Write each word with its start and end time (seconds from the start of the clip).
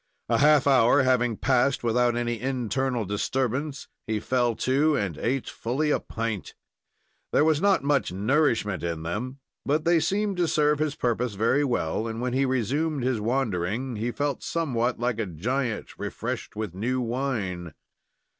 A 0.29 0.39
half 0.39 0.65
hour 0.65 1.03
having 1.03 1.37
passed 1.37 1.83
without 1.83 2.15
any 2.15 2.39
internal 2.41 3.05
disturbance, 3.05 3.87
he 4.07 4.19
fell 4.19 4.55
to 4.55 4.95
and 4.95 5.15
ate 5.19 5.47
fully 5.47 5.91
a 5.91 5.99
pint. 5.99 6.55
There 7.31 7.45
was 7.45 7.61
not 7.61 7.83
much 7.83 8.11
nourishment 8.11 8.81
in 8.81 9.03
them, 9.03 9.41
but 9.63 9.85
they 9.85 9.99
seemed 9.99 10.37
to 10.37 10.47
serve 10.47 10.79
his 10.79 10.95
purpose 10.95 11.35
very 11.35 11.63
well, 11.63 12.07
and 12.07 12.19
when 12.19 12.33
he 12.33 12.45
resumed 12.45 13.03
his 13.03 13.21
wandering, 13.21 13.95
he 13.97 14.09
felt 14.09 14.41
somewhat 14.41 14.99
like 14.99 15.19
a 15.19 15.27
giant 15.27 15.91
refreshed 15.99 16.55
with 16.55 16.73
new 16.73 16.99
wine. 16.99 17.75